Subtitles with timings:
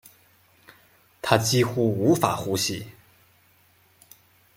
[1.21, 2.87] 她几乎无法呼吸